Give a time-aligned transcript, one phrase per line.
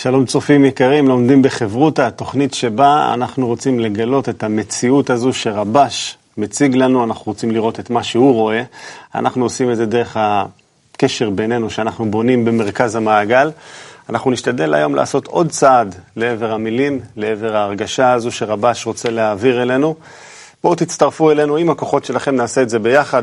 [0.00, 6.76] שלום צופים יקרים, לומדים בחברותא, התוכנית שבה אנחנו רוצים לגלות את המציאות הזו שרבש מציג
[6.76, 8.62] לנו, אנחנו רוצים לראות את מה שהוא רואה.
[9.14, 13.50] אנחנו עושים את זה דרך הקשר בינינו שאנחנו בונים במרכז המעגל.
[14.08, 19.94] אנחנו נשתדל היום לעשות עוד צעד לעבר המילים, לעבר ההרגשה הזו שרבש רוצה להעביר אלינו.
[20.62, 23.22] בואו תצטרפו אלינו, עם הכוחות שלכם נעשה את זה ביחד.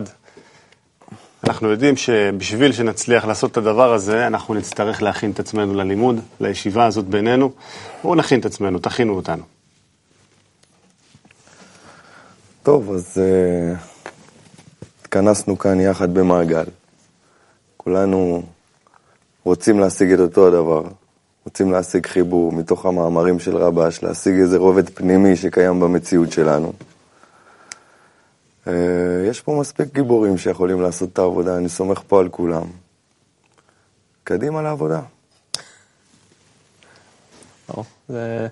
[1.48, 6.86] אנחנו יודעים שבשביל שנצליח לעשות את הדבר הזה, אנחנו נצטרך להכין את עצמנו ללימוד, לישיבה
[6.86, 7.52] הזאת בינינו.
[8.04, 9.44] בואו נכין את עצמנו, תכינו אותנו.
[12.64, 13.78] טוב, אז uh,
[15.02, 16.66] התכנסנו כאן יחד במעגל.
[17.78, 18.44] כולנו
[19.44, 20.84] רוצים להשיג את אותו הדבר,
[21.46, 26.74] רוצים להשיג חיבור מתוך המאמרים של רבש, להשיג איזה רובד פנימי שקיים במציאות שלנו.
[28.68, 28.74] אה,
[29.30, 32.68] יש פה מספיק גיבורים שיכולים לעשות את העבודה, אני סומך פה על כולם.
[34.24, 35.02] קדימה לעבודה.
[38.10, 38.48] זה...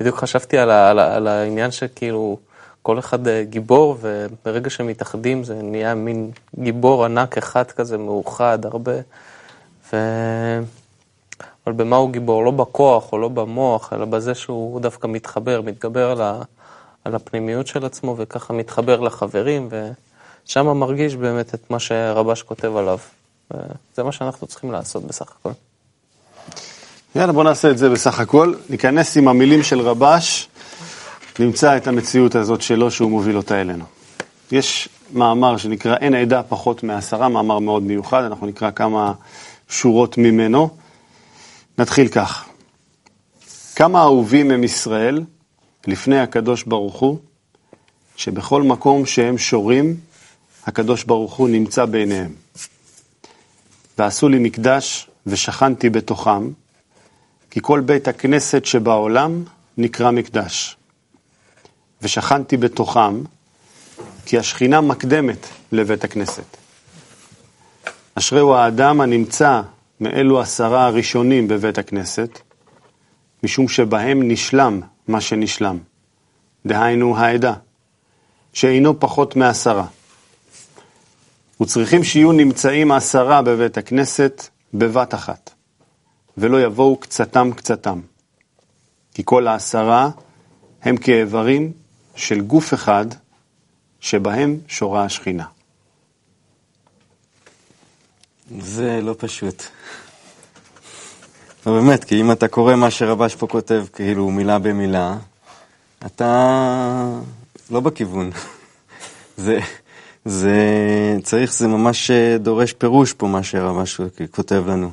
[0.00, 2.38] בדיוק חשבתי על, ה, על, ה, על העניין שכאילו
[2.82, 8.94] כל אחד אה, גיבור, וברגע שמתאחדים זה נהיה מין גיבור ענק אחד כזה, מאוחד, הרבה.
[9.92, 9.96] ו...
[11.66, 12.44] אבל במה הוא גיבור?
[12.44, 16.42] לא בכוח או לא במוח, אלא בזה שהוא דווקא מתחבר, מתגבר על, ה...
[17.04, 19.68] על הפנימיות של עצמו, וככה מתחבר לחברים,
[20.46, 22.98] ושם מרגיש באמת את מה שרבש כותב עליו.
[23.94, 25.50] זה מה שאנחנו צריכים לעשות בסך הכל.
[27.16, 28.54] יאללה, בוא נעשה את זה בסך הכל.
[28.70, 30.48] ניכנס עם המילים של רבש,
[31.38, 33.84] נמצא את המציאות הזאת שלו שהוא מוביל אותה אלינו.
[34.52, 39.12] יש מאמר שנקרא אין עדה פחות מעשרה, מאמר מאוד מיוחד, אנחנו נקרא כמה
[39.68, 40.70] שורות ממנו.
[41.78, 42.44] נתחיל כך:
[43.76, 45.22] כמה אהובים הם ישראל,
[45.86, 47.18] לפני הקדוש ברוך הוא,
[48.16, 49.96] שבכל מקום שהם שורים,
[50.66, 52.32] הקדוש ברוך הוא נמצא בעיניהם.
[53.98, 56.50] ועשו לי מקדש ושכנתי בתוכם,
[57.50, 59.44] כי כל בית הכנסת שבעולם
[59.78, 60.76] נקרא מקדש.
[62.02, 63.22] ושכנתי בתוכם,
[64.26, 66.56] כי השכינה מקדמת לבית הכנסת.
[68.14, 69.62] אשריהו האדם הנמצא
[70.00, 72.38] מאלו עשרה הראשונים בבית הכנסת,
[73.42, 75.78] משום שבהם נשלם מה שנשלם.
[76.66, 77.54] דהיינו העדה,
[78.52, 79.86] שאינו פחות מעשרה.
[81.60, 85.50] וצריכים שיהיו נמצאים עשרה בבית הכנסת בבת אחת,
[86.38, 88.00] ולא יבואו קצתם קצתם.
[89.14, 90.10] כי כל העשרה
[90.82, 91.72] הם כאיברים
[92.14, 93.06] של גוף אחד,
[94.00, 95.44] שבהם שורה השכינה.
[98.58, 99.62] זה לא פשוט.
[101.70, 105.16] לא באמת, כי אם אתה קורא מה שרבש פה כותב, כאילו מילה במילה,
[106.06, 107.18] אתה
[107.70, 108.30] לא בכיוון.
[109.36, 109.58] זה,
[110.24, 110.56] זה
[111.22, 112.10] צריך, זה ממש
[112.40, 114.90] דורש פירוש פה מה שרבש כותב לנו.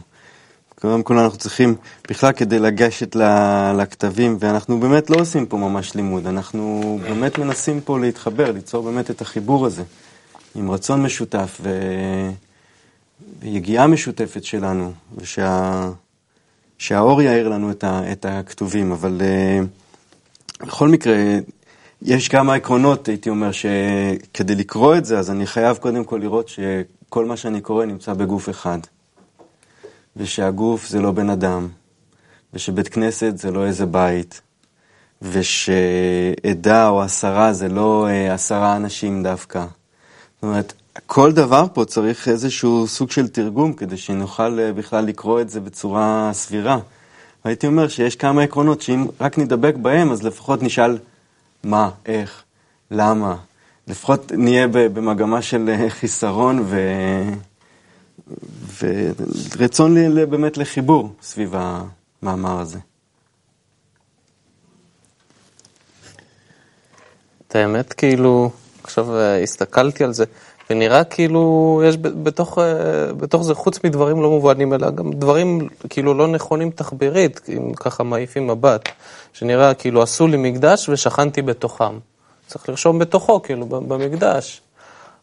[0.81, 1.75] קודם כל אנחנו צריכים,
[2.09, 3.15] בכלל כדי לגשת
[3.77, 9.11] לכתבים, ואנחנו באמת לא עושים פה ממש לימוד, אנחנו באמת מנסים פה להתחבר, ליצור באמת
[9.11, 9.83] את החיבור הזה,
[10.55, 11.61] עם רצון משותף.
[13.41, 15.81] ויגיעה משותפת שלנו, ושה...
[16.77, 21.15] שהאור יאיר לנו את, ה, את הכתובים, אבל uh, בכל מקרה,
[22.01, 26.49] יש כמה עקרונות, הייתי אומר, שכדי לקרוא את זה, אז אני חייב קודם כל לראות
[26.49, 28.79] שכל מה שאני קורא נמצא בגוף אחד,
[30.15, 31.67] ושהגוף זה לא בן אדם,
[32.53, 34.41] ושבית כנסת זה לא איזה בית,
[35.21, 39.59] ושעדה או עשרה זה לא uh, עשרה אנשים דווקא.
[39.59, 40.73] זאת אומרת,
[41.05, 45.59] כל דבר פה צריך איזשהו סוג של תרגום כדי שנוכל אה, בכלל לקרוא את זה
[45.59, 46.79] בצורה סבירה.
[47.45, 50.97] והייתי אומר שיש כמה עקרונות שאם רק נדבק בהם, אז לפחות נשאל
[51.63, 52.43] מה, איך,
[52.91, 53.35] למה.
[53.87, 56.79] לפחות נהיה במגמה של אה, חיסרון ו...
[59.57, 62.79] ורצון לי באמת לחיבור סביב המאמר הזה.
[67.47, 68.51] את האמת, כאילו,
[68.83, 70.25] עכשיו אה, הסתכלתי על זה.
[70.69, 76.13] ונראה כאילו יש בתוך, אה, בתוך זה, חוץ מדברים לא מובנים, אלא גם דברים כאילו
[76.13, 78.89] לא נכונים תחבירית, אם ככה מעיפים מבט,
[79.33, 81.99] שנראה כאילו עשו לי מקדש ושכנתי בתוכם.
[82.47, 84.61] צריך לרשום בתוכו, כאילו, במקדש.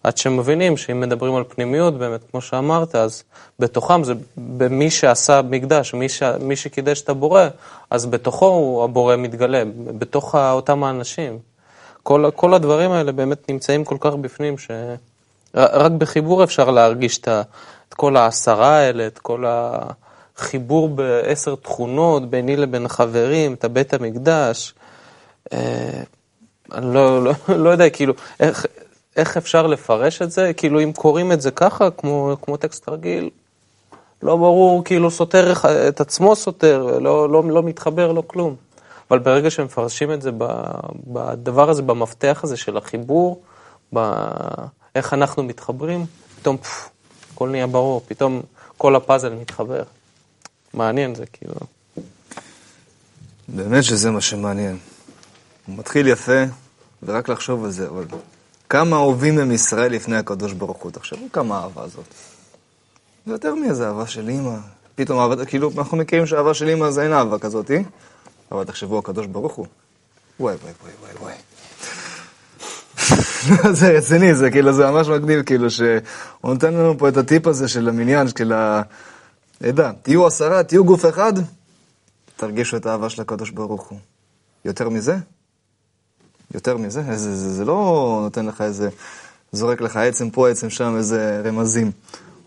[0.03, 3.23] עד שמבינים שאם מדברים על פנימיות, באמת, כמו שאמרת, אז
[3.59, 6.23] בתוכם זה במי שעשה מקדש, מי, ש...
[6.23, 7.49] מי שקידש את הבורא,
[7.91, 9.63] אז בתוכו הבורא מתגלה,
[9.99, 11.39] בתוך אותם האנשים.
[12.03, 14.71] כל, כל הדברים האלה באמת נמצאים כל כך בפנים, ש...
[15.55, 17.29] רק בחיבור אפשר להרגיש את,
[17.89, 24.75] את כל העשרה האלה, את כל החיבור בעשר תכונות ביני לבין חברים, את הבית המקדש.
[25.53, 26.03] אה,
[26.73, 28.67] אני לא, לא, לא יודע, כאילו, איך,
[29.17, 30.53] איך אפשר לפרש את זה?
[30.57, 33.31] כאילו, אם קוראים את זה ככה, כמו, כמו טקסט רגיל,
[34.23, 35.53] לא ברור, כאילו סותר
[35.89, 38.57] את עצמו סותר, לא, לא, לא מתחבר, לא כלום.
[39.11, 40.31] אבל ברגע שמפרשים את זה
[41.07, 43.41] בדבר הזה, במפתח הזה של החיבור,
[44.95, 46.07] באיך אנחנו מתחברים,
[46.41, 46.89] פתאום פף,
[47.35, 48.43] הכל נהיה ברור, פתאום
[48.79, 49.83] כל הפאזל מתחבר.
[50.75, 51.55] מעניין זה, כאילו.
[53.49, 54.79] באמת שזה מה שמעניין.
[55.67, 56.43] הוא מתחיל יפה,
[57.03, 58.05] ורק לחשוב על זה, אבל
[58.69, 60.91] כמה אהובים הם ישראל לפני הקדוש ברוך הוא.
[60.91, 62.05] תחשבו כמה אהבה זאת.
[63.27, 64.57] זה יותר מאיזה אהבה של אימא.
[64.95, 67.85] פתאום אהבה, כאילו, אנחנו מכירים שאהבה של אימא זה אין אהבה כזאתי,
[68.53, 69.67] אבל תחשבו, הקדוש ברוך הוא.
[70.41, 71.35] וואי, וואי, וואי, וואי.
[73.81, 76.01] זה רציני, זה כאילו, זה ממש מגניב, כאילו, שהוא
[76.45, 78.83] נותן לנו פה את הטיפ הזה של המניין, של ה...
[79.63, 81.33] עדה, תהיו עשרה, תהיו גוף אחד,
[82.37, 83.99] תרגישו את האהבה של הקדוש ברוך הוא.
[84.65, 85.17] יותר מזה?
[86.55, 87.03] יותר מזה?
[87.03, 88.89] זה, זה, זה לא נותן לך איזה,
[89.53, 91.91] זורק לך עצם פה, עצם שם, איזה רמזים.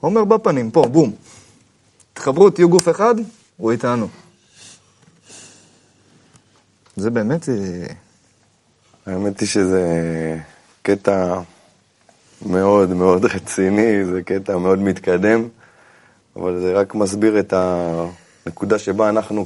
[0.03, 1.11] אומר בפנים, פה, בום.
[2.13, 3.15] תחברו, תהיו גוף אחד,
[3.57, 4.07] הוא איתנו.
[6.95, 7.49] זה באמת...
[7.49, 7.55] אה,
[9.05, 9.83] האמת היא שזה
[10.87, 11.39] קטע
[12.45, 15.47] מאוד מאוד רציני, זה קטע מאוד מתקדם,
[16.35, 19.45] אבל זה רק מסביר את הנקודה שבה אנחנו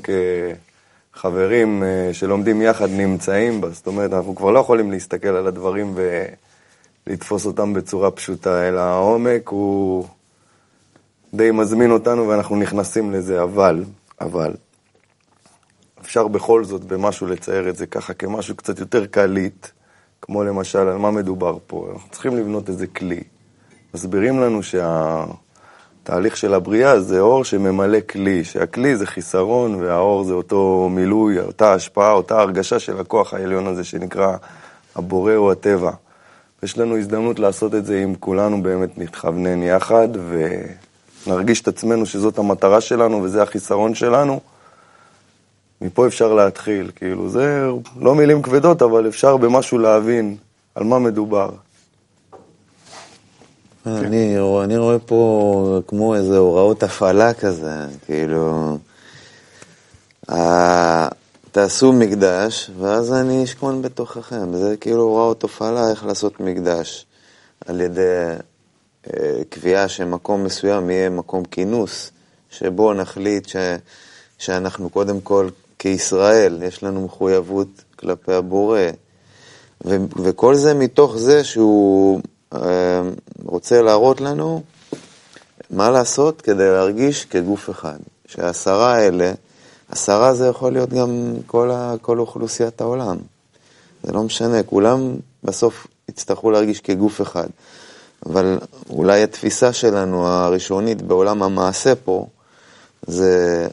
[1.13, 3.69] כחברים אה, שלומדים יחד נמצאים בה.
[3.69, 5.95] זאת אומרת, אנחנו כבר לא יכולים להסתכל על הדברים
[7.07, 10.05] ולתפוס אותם בצורה פשוטה, אלא העומק הוא
[11.33, 13.83] די מזמין אותנו ואנחנו נכנסים לזה, אבל,
[14.21, 14.53] אבל,
[16.01, 19.67] אפשר בכל זאת במשהו לצייר את זה ככה כמשהו קצת יותר קליט,
[20.21, 21.87] כמו למשל, על מה מדובר פה?
[21.93, 23.23] אנחנו צריכים לבנות איזה כלי.
[23.93, 30.89] מסבירים לנו שהתהליך של הבריאה זה אור שממלא כלי, שהכלי זה חיסרון והאור זה אותו
[30.91, 34.35] מילוי, אותה השפעה, אותה הרגשה של הכוח העליון הזה שנקרא
[34.95, 35.91] הבורא או הטבע.
[36.63, 40.07] יש לנו הזדמנות לעשות את זה אם כולנו באמת נתכוונן יחד
[41.27, 44.39] ונרגיש את עצמנו שזאת המטרה שלנו וזה החיסרון שלנו.
[45.81, 47.67] מפה אפשר להתחיל, כאילו, זה
[47.99, 50.37] לא מילים כבדות, אבל אפשר במשהו להבין
[50.75, 51.49] על מה מדובר.
[53.85, 58.77] אני, אני רואה פה כמו איזה הוראות הפעלה כזה, כאילו,
[61.51, 64.57] תעשו מקדש, ואז אני אשכון בתוככם.
[64.57, 67.05] זה כאילו הוראות הפעלה איך לעשות מקדש,
[67.65, 68.35] על ידי
[69.07, 72.11] אה, קביעה שמקום מסוים יהיה מקום כינוס,
[72.49, 73.55] שבו נחליט ש,
[74.37, 75.49] שאנחנו קודם כל
[75.81, 78.79] כישראל, יש לנו מחויבות כלפי הבורא,
[79.85, 82.21] ו- וכל זה מתוך זה שהוא
[82.53, 83.01] אה,
[83.43, 84.61] רוצה להראות לנו
[85.69, 87.97] מה לעשות כדי להרגיש כגוף אחד.
[88.25, 89.33] שהעשרה האלה,
[89.89, 93.17] עשרה זה יכול להיות גם כל, ה- כל אוכלוסיית העולם.
[94.03, 97.47] זה לא משנה, כולם בסוף יצטרכו להרגיש כגוף אחד.
[98.25, 102.27] אבל אולי התפיסה שלנו הראשונית בעולם המעשה פה,
[103.07, 103.67] זה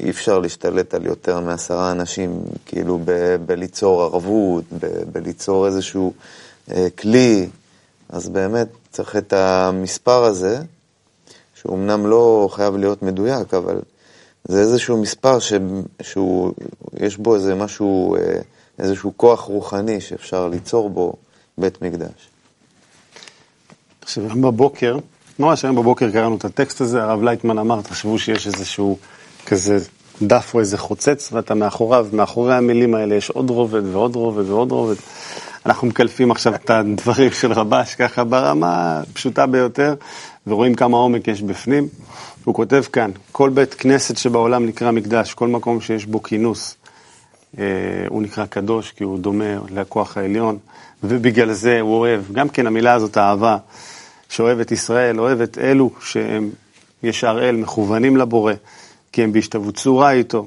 [0.00, 6.12] אי אפשר להשתלט על יותר מעשרה אנשים, כאילו ב- בליצור ערבות, ב- בליצור איזשהו
[6.70, 7.48] אה, כלי,
[8.08, 10.58] אז באמת צריך את המספר הזה,
[11.54, 13.80] שהוא אמנם לא חייב להיות מדויק, אבל
[14.44, 15.52] זה איזשהו מספר ש-
[16.02, 16.52] שהוא,
[17.00, 18.40] יש בו איזה משהו, אה,
[18.78, 21.12] איזשהו כוח רוחני שאפשר ליצור בו
[21.58, 22.28] בית מקדש.
[24.02, 24.98] עכשיו, היום בבוקר,
[25.38, 28.98] ממש היום בבוקר קראנו את הטקסט הזה, הרב לייטמן אמר, תחשבו שיש איזשהו
[29.46, 29.78] כזה
[30.22, 34.72] דף או איזה חוצץ, ואתה מאחוריו, מאחורי המילים האלה יש עוד רובד ועוד רובד ועוד
[34.72, 34.94] רובד.
[35.66, 39.94] אנחנו מקלפים עכשיו את הדברים של רבש ככה ברמה הפשוטה ביותר,
[40.46, 41.88] ורואים כמה עומק יש בפנים.
[42.44, 46.76] הוא כותב כאן, כל בית כנסת שבעולם נקרא מקדש, כל מקום שיש בו כינוס,
[47.58, 47.64] אה,
[48.08, 50.58] הוא נקרא קדוש, כי הוא דומה לכוח העליון,
[51.04, 53.56] ובגלל זה הוא אוהב, גם כן המילה הזאת, אהבה,
[54.28, 56.50] שאוהב את ישראל, אוהב את אלו שהם
[57.02, 58.52] ישר אל, מכוונים לבורא.
[59.16, 60.46] כי הם בהשתוות צורה איתו.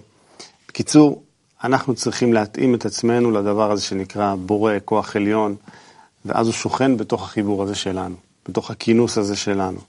[0.68, 1.24] בקיצור,
[1.64, 5.56] אנחנו צריכים להתאים את עצמנו לדבר הזה שנקרא בורא, כוח עליון,
[6.26, 8.16] ואז הוא שוכן בתוך החיבור הזה שלנו,
[8.50, 9.80] בתוך הכינוס הזה שלנו.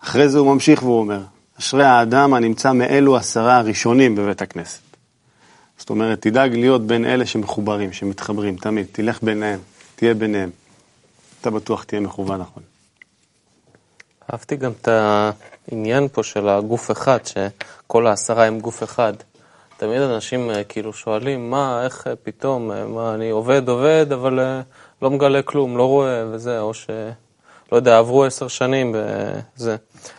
[0.00, 1.22] אחרי זה הוא ממשיך והוא אומר,
[1.58, 4.80] אשרי האדם הנמצא מאלו עשרה הראשונים בבית הכנסת.
[5.78, 9.58] זאת אומרת, תדאג להיות בין אלה שמחוברים, שמתחברים, תמיד, תלך ביניהם,
[9.96, 10.50] תהיה ביניהם.
[11.40, 12.62] אתה בטוח תהיה מכוון נכון.
[14.32, 19.12] אהבתי גם את העניין פה של הגוף אחד, שכל העשרה הם גוף אחד.
[19.76, 24.40] תמיד אנשים אה, כאילו שואלים, מה, איך אה, פתאום, אה, מה, אני עובד, עובד, אבל
[25.02, 26.90] לא מגלה כלום, לא רואה וזה, או ש...
[27.72, 29.76] לא יודע, עברו עשר שנים וזה.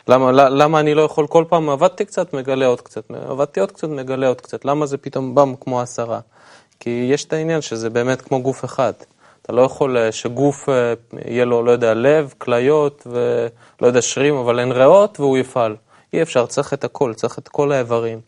[0.07, 3.87] למה, למה אני לא יכול כל פעם, עבדתי קצת, מגלה עוד קצת, עבדתי עוד קצת,
[3.87, 6.19] מגלה עוד קצת, למה זה פתאום בם כמו עשרה?
[6.79, 8.93] כי יש את העניין שזה באמת כמו גוף אחד.
[9.47, 10.93] אתה לא יכול אה, שגוף אה,
[11.25, 15.75] יהיה לו, לא יודע, לב, כליות ולא יודע, שרירים, אבל אין ריאות והוא יפעל.
[16.13, 18.19] אי אפשר, צריך את הכל, צריך את כל האיברים.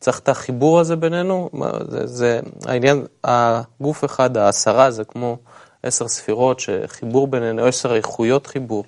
[0.00, 1.50] צריך את החיבור הזה בינינו,
[1.88, 5.36] זה, זה העניין, הגוף אחד, העשרה זה כמו
[5.82, 8.84] עשר ספירות, שחיבור בינינו, עשר איכויות חיבור,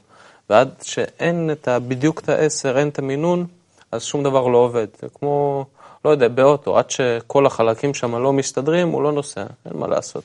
[0.50, 3.46] ועד שאין את ה, בדיוק את העשר, אין את המינון,
[3.92, 4.86] אז שום דבר לא עובד.
[5.00, 5.64] זה כמו,
[6.04, 10.24] לא יודע, באוטו, עד שכל החלקים שם לא מסתדרים, הוא לא נוסע, אין מה לעשות.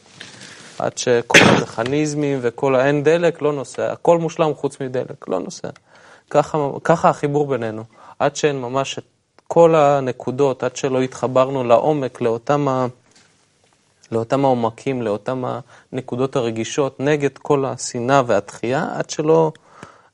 [0.81, 5.69] עד שכל המכניזמים וכל האין דלק לא נוסע, הכל מושלם חוץ מדלק, לא נוסע.
[6.29, 7.83] ככה, ככה החיבור בינינו,
[8.19, 9.03] עד שאין ממש את
[9.47, 12.87] כל הנקודות, עד שלא התחברנו לעומק, לאותם, ה...
[14.11, 15.43] לאותם העומקים, לאותם
[15.91, 19.51] הנקודות הרגישות, נגד כל השנאה והתחייה, עד שלא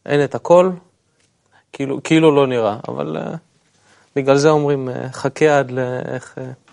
[0.06, 0.70] אין את הכל,
[1.74, 2.78] כאילו, כאילו לא נראה.
[2.88, 3.38] אבל uh,
[4.16, 6.38] בגלל זה אומרים, uh, חכה עד לאיך...
[6.38, 6.67] Uh,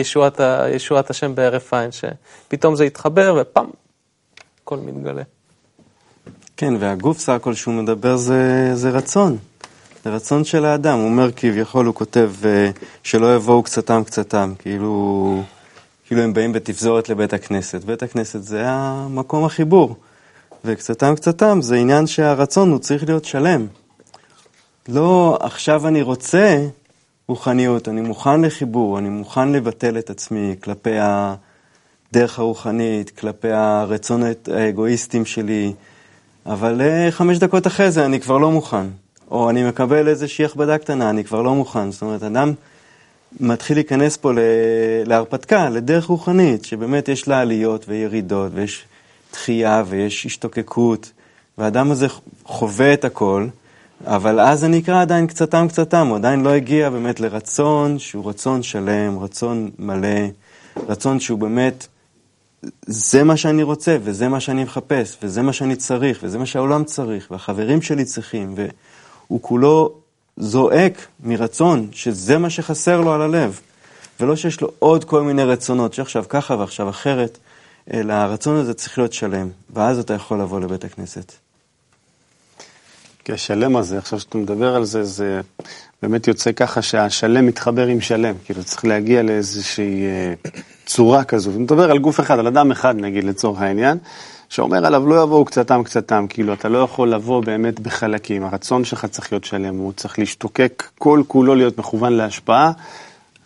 [0.00, 0.40] ישועת,
[0.74, 3.64] ישועת השם בהרף עין, שפתאום זה יתחבר ופאם,
[4.62, 5.22] הכל מתגלה.
[6.56, 9.36] כן, והגוף סך הכל שהוא מדבר זה, זה רצון.
[10.04, 10.98] זה רצון של האדם.
[10.98, 12.70] הוא אומר כביכול, הוא כותב אה,
[13.02, 15.42] שלא יבואו קצתם קצתם, כאילו,
[16.06, 17.84] כאילו הם באים בתפזורת לבית הכנסת.
[17.84, 19.96] בית הכנסת זה המקום החיבור.
[20.64, 23.66] וקצתם קצתם זה עניין שהרצון הוא צריך להיות שלם.
[24.88, 26.66] לא עכשיו אני רוצה
[27.30, 35.24] רוחניות, אני מוכן לחיבור, אני מוכן לבטל את עצמי כלפי הדרך הרוחנית, כלפי הרצונות האגואיסטיים
[35.24, 35.72] שלי,
[36.46, 38.86] אבל אה, חמש דקות אחרי זה אני כבר לא מוכן.
[39.30, 41.90] או אני מקבל איזושהי הכבדה קטנה, אני כבר לא מוכן.
[41.90, 42.52] זאת אומרת, אדם
[43.40, 44.32] מתחיל להיכנס פה
[45.06, 48.84] להרפתקה, לדרך רוחנית, שבאמת יש לה עליות וירידות, ויש
[49.32, 51.12] דחייה ויש השתוקקות,
[51.58, 52.06] והאדם הזה
[52.44, 53.46] חווה את הכל,
[54.06, 58.62] אבל אז זה נקרא עדיין קצתם קצתם, הוא עדיין לא הגיע באמת לרצון שהוא רצון
[58.62, 60.26] שלם, רצון מלא,
[60.88, 61.86] רצון שהוא באמת,
[62.86, 66.84] זה מה שאני רוצה, וזה מה שאני מחפש, וזה מה שאני צריך, וזה מה שהעולם
[66.84, 69.92] צריך, והחברים שלי צריכים, והוא כולו
[70.36, 73.60] זועק מרצון שזה מה שחסר לו על הלב,
[74.20, 77.38] ולא שיש לו עוד כל מיני רצונות, שעכשיו ככה ועכשיו אחרת,
[77.92, 81.32] אלא הרצון הזה צריך להיות שלם, ואז אתה יכול לבוא לבית הכנסת.
[83.30, 85.40] כי השלם הזה, עכשיו שאתה מדבר על זה, זה
[86.02, 88.34] באמת יוצא ככה שהשלם מתחבר עם שלם.
[88.44, 90.34] כאילו צריך להגיע לאיזושהי אה,
[90.86, 91.50] צורה כזו.
[91.50, 93.98] מדבר על גוף אחד, על אדם אחד נגיד לצורך העניין,
[94.48, 99.06] שאומר עליו לא יבואו קצתם קצתם, כאילו אתה לא יכול לבוא באמת בחלקים, הרצון שלך
[99.06, 102.72] צריך להיות שלם, הוא צריך להשתוקק כל כולו להיות מכוון להשפעה,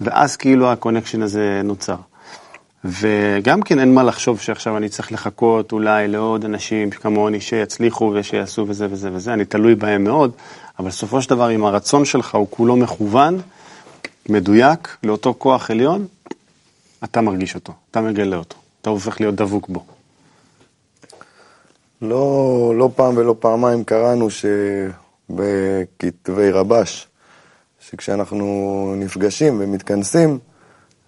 [0.01, 1.97] ואז כאילו ה connection הזה נוצר.
[2.85, 8.65] וגם כן אין מה לחשוב שעכשיו אני צריך לחכות אולי לעוד אנשים כמוני שיצליחו ושיעשו
[8.69, 10.33] וזה וזה וזה, אני תלוי בהם מאוד,
[10.79, 13.41] אבל בסופו של דבר אם הרצון שלך הוא כולו מכוון,
[14.29, 16.07] מדויק, לאותו כוח עליון,
[17.05, 19.85] אתה מרגיש אותו, אתה מגלה אותו, אתה הופך להיות דבוק בו.
[22.03, 24.29] לא, לא פעם ולא פעמיים קראנו
[25.31, 27.09] שבכתבי רבש,
[27.81, 30.39] שכשאנחנו נפגשים ומתכנסים,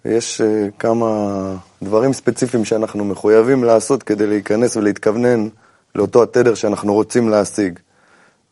[0.05, 0.43] יש uh,
[0.79, 1.07] כמה
[1.83, 5.47] דברים ספציפיים שאנחנו מחויבים לעשות כדי להיכנס ולהתכוונן
[5.95, 7.79] לאותו התדר שאנחנו רוצים להשיג.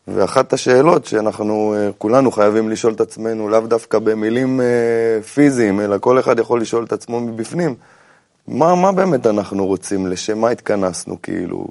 [0.08, 5.98] ואחת השאלות שאנחנו uh, כולנו חייבים לשאול את עצמנו, לאו דווקא במילים uh, פיזיים, אלא
[5.98, 7.74] כל אחד יכול לשאול את עצמו מבפנים,
[8.48, 11.66] מה, מה באמת אנחנו רוצים, לשם מה התכנסנו, כאילו?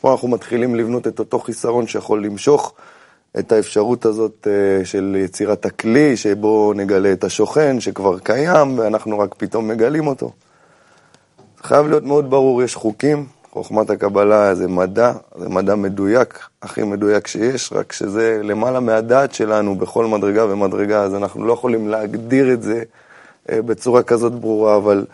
[0.00, 2.74] פה אנחנו מתחילים לבנות את אותו חיסרון שיכול למשוך
[3.38, 9.34] את האפשרות הזאת אה, של יצירת הכלי, שבו נגלה את השוכן שכבר קיים, ואנחנו רק
[9.38, 10.30] פתאום מגלים אותו.
[11.64, 17.26] חייב להיות מאוד ברור, יש חוקים, חוכמת הקבלה זה מדע, זה מדע מדויק, הכי מדויק
[17.26, 22.62] שיש, רק שזה למעלה מהדעת שלנו בכל מדרגה ומדרגה, אז אנחנו לא יכולים להגדיר את
[22.62, 22.82] זה
[23.50, 25.06] אה, בצורה כזאת ברורה, אבל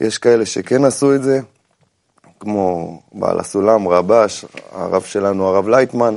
[0.00, 1.40] יש כאלה שכן עשו את זה,
[2.40, 6.14] כמו בעל הסולם, רבש, הרב שלנו, הרב לייטמן,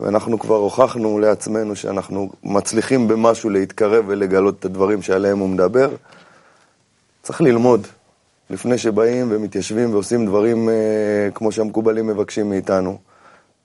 [0.00, 5.90] ואנחנו כבר הוכחנו לעצמנו שאנחנו מצליחים במשהו להתקרב ולגלות את הדברים שעליהם הוא מדבר.
[7.22, 7.86] צריך ללמוד,
[8.52, 10.74] לפני שבאים ומתיישבים ועושים דברים אה,
[11.34, 12.98] כמו שהמקובלים מבקשים מאיתנו.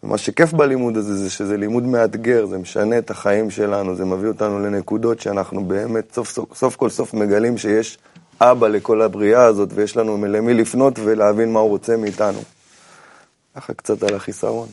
[0.03, 4.27] ומה שכיף בלימוד הזה זה שזה לימוד מאתגר, זה משנה את החיים שלנו, זה מביא
[4.27, 7.97] אותנו לנקודות שאנחנו באמת סוף, סוף, סוף כל סוף מגלים שיש
[8.41, 12.39] אבא לכל הבריאה הזאת ויש לנו למי לפנות ולהבין מה הוא רוצה מאיתנו.
[13.55, 14.67] ככה קצת על החיסרון.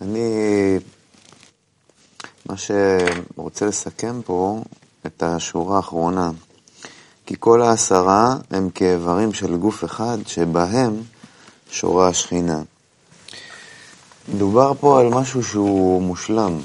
[0.00, 0.28] אני,
[2.48, 4.60] מה שרוצה לסכם פה,
[5.06, 6.30] את השורה האחרונה.
[7.26, 11.02] כי כל העשרה הם כאיברים של גוף אחד, שבהם
[11.70, 12.62] שורה השכינה.
[14.34, 16.58] מדובר פה על משהו שהוא מושלם.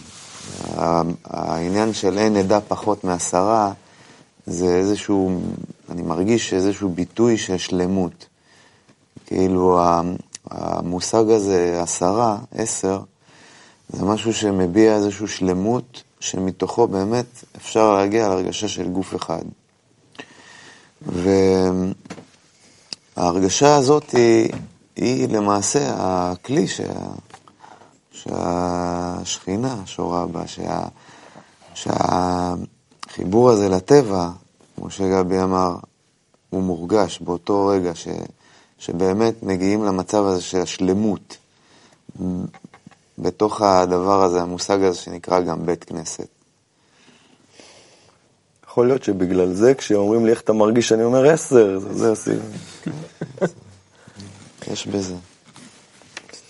[1.23, 3.71] העניין של אין עדה פחות מעשרה,
[4.45, 5.41] זה איזשהו,
[5.89, 8.25] אני מרגיש איזשהו ביטוי של שלמות.
[9.25, 9.79] כאילו,
[10.49, 13.01] המושג הזה, עשרה, עשר,
[13.93, 17.25] זה משהו שמביע איזושהי שלמות, שמתוכו באמת
[17.57, 19.41] אפשר להגיע להרגשה של גוף אחד.
[23.17, 24.51] וההרגשה הזאת היא,
[24.95, 26.93] היא למעשה הכלי שה,
[28.11, 30.83] שהשכינה שורה בה, שה,
[31.73, 34.29] שהחיבור הזה לטבע,
[34.75, 35.75] כמו שגבי אמר,
[36.49, 38.07] הוא מורגש באותו רגע ש,
[38.79, 41.37] שבאמת מגיעים למצב הזה של השלמות
[43.21, 46.27] בתוך הדבר הזה, המושג הזה שנקרא גם בית כנסת.
[48.67, 52.43] יכול להיות שבגלל זה, כשאומרים לי איך אתה מרגיש, אני אומר עשר, זה, זה הסיבה.
[54.71, 55.15] יש בזה.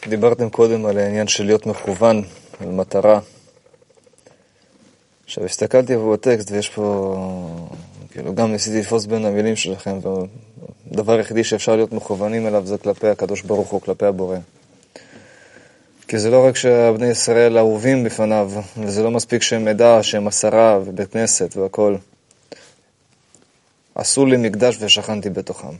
[0.07, 2.23] דיברתם קודם על העניין של להיות מכוון,
[2.59, 3.19] על מטרה.
[5.25, 7.15] עכשיו, הסתכלתי פה בטקסט ויש פה,
[8.11, 9.99] כאילו, גם ניסיתי לתפוס בין המילים שלכם,
[10.91, 14.37] והדבר היחידי שאפשר להיות מכוונים אליו זה כלפי הקדוש ברוך הוא, כלפי הבורא.
[16.11, 20.79] כי זה לא רק שהבני ישראל אהובים בפניו, וזה לא מספיק שהם עדה, שהם עשרה
[20.85, 21.97] ובית כנסת והכול.
[23.95, 25.75] עשו לי מקדש ושכנתי בתוכם.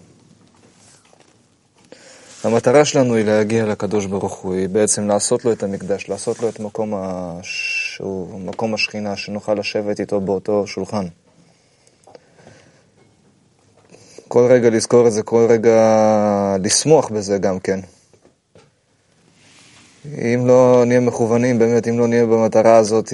[2.44, 6.50] המטרה שלנו היא להגיע לקדוש ברוך הוא, היא בעצם לעשות לו את המקדש, לעשות לו
[6.50, 8.02] את מקום, הש...
[8.46, 11.06] מקום השכינה, שנוכל לשבת איתו באותו שולחן.
[14.28, 15.78] כל רגע לזכור את זה, כל רגע
[16.64, 17.80] לשמוח בזה גם כן.
[20.06, 23.14] אם לא נהיה מכוונים, באמת, אם לא נהיה במטרה הזאת,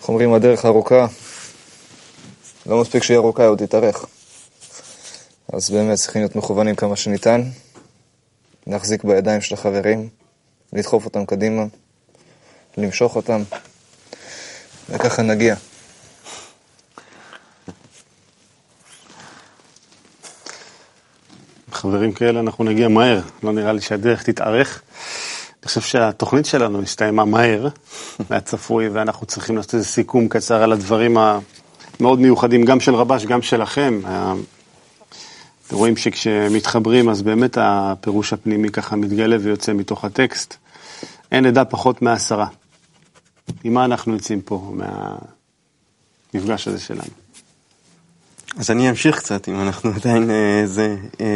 [0.00, 1.06] איך אומרים, הדרך ארוכה.
[2.66, 4.04] לא מספיק שהיא ארוכה, היא עוד תתארך.
[5.52, 7.42] אז באמת צריכים להיות מכוונים כמה שניתן,
[8.66, 10.08] להחזיק בידיים של החברים,
[10.72, 11.64] לדחוף אותם קדימה,
[12.76, 13.42] למשוך אותם,
[14.90, 15.54] וככה נגיע.
[21.78, 24.82] חברים כאלה אנחנו נגיע מהר, לא נראה לי שהדרך תתארך.
[25.62, 27.68] אני חושב שהתוכנית שלנו הסתיימה מהר,
[28.30, 33.42] מהצפוי, ואנחנו צריכים לעשות איזה סיכום קצר על הדברים המאוד מיוחדים, גם של רבש, גם
[33.42, 34.00] שלכם.
[35.66, 40.56] אתם רואים שכשמתחברים, אז באמת הפירוש הפנימי ככה מתגלה ויוצא מתוך הטקסט.
[41.32, 42.46] אין עדה פחות מעשרה.
[43.64, 44.72] עם מה אנחנו יוצאים פה
[46.34, 47.27] מהמפגש הזה שלנו?
[48.56, 50.96] אז אני אמשיך קצת, אם אנחנו עדיין אה, זה.
[51.20, 51.26] אה,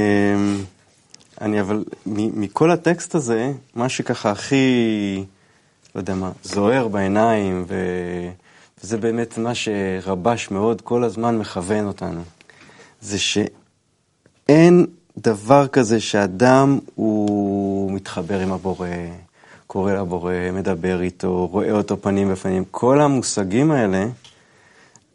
[1.40, 5.25] אני אבל, מכל הטקסט הזה, מה שככה הכי,
[5.94, 7.75] לא יודע מה, זוהר בעיניים, ו...
[8.85, 12.20] וזה באמת מה שרבש מאוד כל הזמן מכוון אותנו,
[13.01, 14.87] זה שאין
[15.18, 18.87] דבר כזה שאדם הוא מתחבר עם הבורא,
[19.66, 22.64] קורא לבורא, מדבר איתו, רואה אותו פנים בפנים.
[22.70, 24.07] כל המושגים האלה,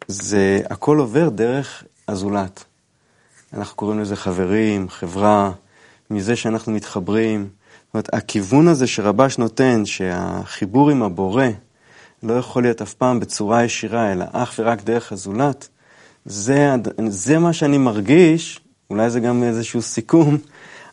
[0.08, 2.64] זה הכל עובר דרך הזולת.
[3.54, 5.52] אנחנו קוראים לזה חברים, חברה,
[6.10, 7.42] מזה שאנחנו מתחברים.
[7.42, 11.46] זאת אומרת, הכיוון הזה שרבש נותן, שהחיבור עם הבורא
[12.22, 15.68] לא יכול להיות אף פעם בצורה ישירה, אלא אך ורק דרך הזולת,
[16.24, 16.74] זה,
[17.08, 20.38] זה מה שאני מרגיש, אולי זה גם איזשהו סיכום,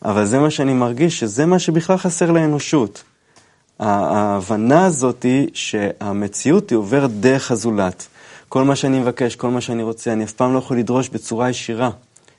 [0.06, 3.04] אבל זה מה שאני מרגיש, שזה מה שבכלל חסר לאנושות.
[3.80, 8.08] ההבנה הזאת היא שהמציאות היא עוברת דרך הזולת.
[8.50, 11.50] כל מה שאני מבקש, כל מה שאני רוצה, אני אף פעם לא יכול לדרוש בצורה
[11.50, 11.90] ישירה,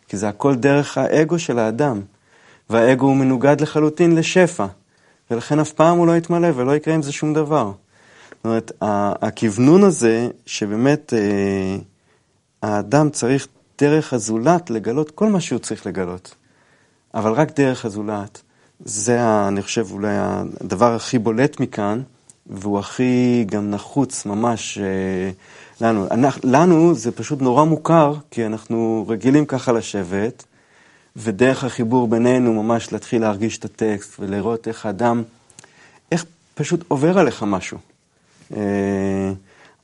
[0.08, 2.00] כי זה הכל דרך האגו של האדם,
[2.70, 4.66] והאגו הוא מנוגד לחלוטין לשפע,
[5.30, 7.72] ולכן אף פעם הוא לא יתמלא ולא יקרה עם זה שום דבר.
[8.30, 8.72] זאת אומרת,
[9.22, 11.76] הכוונון הזה, שבאמת אה,
[12.62, 16.34] האדם צריך דרך הזולת לגלות כל מה שהוא צריך לגלות,
[17.14, 18.42] אבל רק דרך הזולת.
[18.84, 20.16] זה, אני חושב, אולי
[20.60, 22.02] הדבר הכי בולט מכאן,
[22.46, 25.30] והוא הכי גם נחוץ ממש אה,
[25.80, 26.06] לנו.
[26.10, 30.44] אנחנו, לנו זה פשוט נורא מוכר, כי אנחנו רגילים ככה לשבת,
[31.16, 35.22] ודרך החיבור בינינו ממש להתחיל להרגיש את הטקסט ולראות איך האדם,
[36.12, 37.78] איך פשוט עובר עליך משהו.
[38.56, 39.32] אה,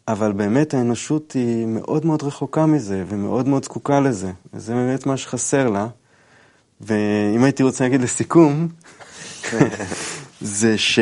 [0.09, 4.31] אבל באמת האנושות היא מאוד מאוד רחוקה מזה, ומאוד מאוד זקוקה לזה.
[4.55, 5.87] וזה באמת מה שחסר לה.
[6.81, 8.69] ואם הייתי רוצה להגיד לסיכום,
[10.41, 10.99] זה ש...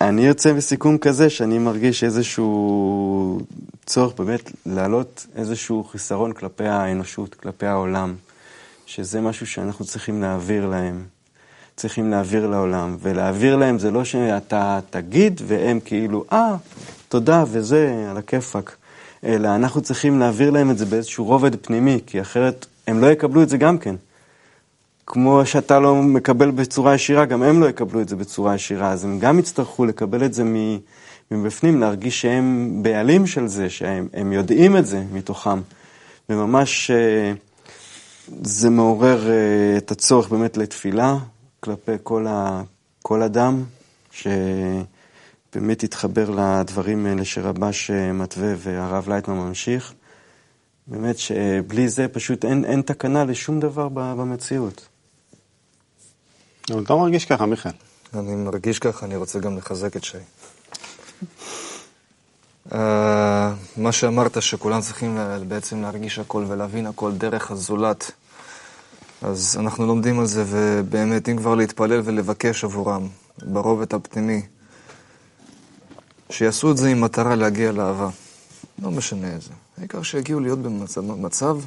[0.00, 3.40] אני יוצא בסיכום כזה שאני מרגיש איזשהו
[3.86, 8.14] צורך באמת להעלות איזשהו חיסרון כלפי האנושות, כלפי העולם,
[8.86, 11.04] שזה משהו שאנחנו צריכים להעביר להם.
[11.76, 16.56] צריכים להעביר לעולם, ולהעביר להם זה לא שאתה תגיד והם כאילו, אה,
[17.08, 18.76] תודה וזה, על הכיפאק,
[19.24, 23.42] אלא אנחנו צריכים להעביר להם את זה באיזשהו רובד פנימי, כי אחרת הם לא יקבלו
[23.42, 23.94] את זה גם כן.
[25.06, 29.04] כמו שאתה לא מקבל בצורה ישירה, גם הם לא יקבלו את זה בצורה ישירה, אז
[29.04, 30.44] הם גם יצטרכו לקבל את זה
[31.30, 35.60] מבפנים, להרגיש שהם בעלים של זה, שהם יודעים את זה מתוכם,
[36.28, 37.32] וממש אה,
[38.42, 41.16] זה מעורר אה, את הצורך באמת לתפילה
[41.60, 42.62] כלפי כל, ה,
[43.02, 43.64] כל אדם,
[44.10, 49.94] שבאמת יתחבר לדברים האלה שרבש אה, מתווה והרב לייטמן ממשיך.
[50.86, 54.88] באמת שבלי זה פשוט אין, אין תקנה לשום דבר במציאות.
[56.70, 57.70] אבל אתה מרגיש ככה, מיכאל.
[58.14, 60.18] אני מרגיש ככה, אני רוצה גם לחזק את שי.
[62.72, 62.74] Uh,
[63.76, 68.10] מה שאמרת, שכולם צריכים לה- בעצם להרגיש הכל ולהבין הכל דרך הזולת,
[69.22, 73.08] אז אנחנו לומדים על זה, ובאמת, אם כבר להתפלל ולבקש עבורם,
[73.42, 74.42] ברובד הפנימי,
[76.30, 78.08] שיעשו את זה עם מטרה להגיע לאהבה.
[78.82, 79.50] לא משנה איזה.
[79.78, 81.58] העיקר שיגיעו להיות במצב, מצב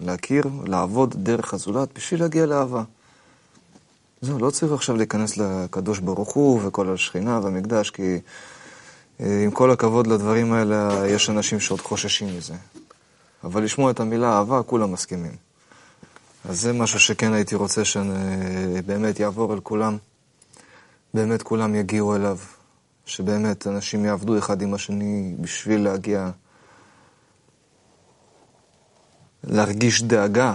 [0.00, 2.82] להכיר, לעבוד דרך הזולת, בשביל להגיע לאהבה.
[4.20, 8.18] זהו, לא צריך עכשיו להיכנס לקדוש ברוך הוא וכל השכינה והמקדש, כי
[9.20, 12.54] אה, עם כל הכבוד לדברים האלה, יש אנשים שעוד חוששים מזה.
[13.44, 15.36] אבל לשמוע את המילה אהבה, כולם מסכימים.
[16.48, 19.96] אז זה משהו שכן הייתי רוצה שבאמת יעבור אל כולם.
[21.14, 22.38] באמת כולם יגיעו אליו.
[23.08, 26.30] שבאמת אנשים יעבדו אחד עם השני בשביל להגיע,
[29.44, 30.54] להרגיש דאגה.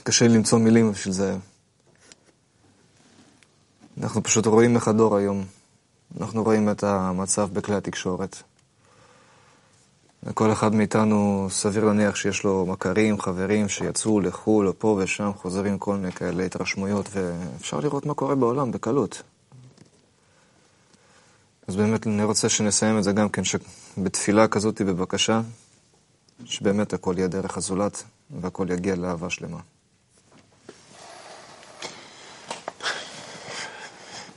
[0.00, 1.36] קשה לי למצוא מילים בשביל זה.
[4.02, 5.44] אנחנו פשוט רואים איך הדור היום.
[6.20, 8.42] אנחנו רואים את המצב בכלי התקשורת.
[10.22, 15.78] לכל אחד מאיתנו סביר להניח שיש לו מכרים, חברים שיצאו לחו"ל או פה ושם, חוזרים
[15.78, 19.22] כל מיני כאלה התרשמויות, ואפשר לראות מה קורה בעולם בקלות.
[21.68, 25.40] אז באמת אני רוצה שנסיים את זה גם כן, שבתפילה כזאת בבקשה,
[26.44, 28.02] שבאמת הכל יהיה דרך הזולת,
[28.40, 29.60] והכל יגיע לאהבה שלמה.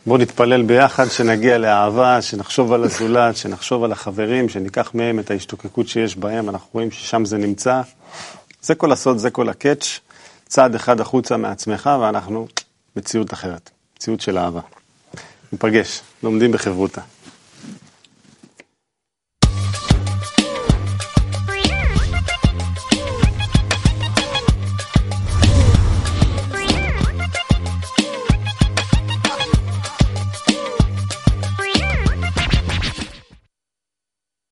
[0.05, 5.87] בואו נתפלל ביחד שנגיע לאהבה, שנחשוב על הזולת, שנחשוב על החברים, שניקח מהם את ההשתוקקות
[5.87, 7.81] שיש בהם, אנחנו רואים ששם זה נמצא.
[8.61, 9.99] זה כל הסוד, זה כל הקאץ',
[10.47, 12.47] צעד אחד החוצה מעצמך ואנחנו
[12.95, 14.61] מציאות אחרת, מציאות של אהבה.
[15.51, 17.01] ניפגש, לומדים בחברותא.